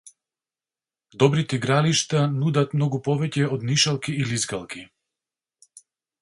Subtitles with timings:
[1.23, 4.83] Добрите игралишта нудат многу повеќе од нишалки и лизгалки.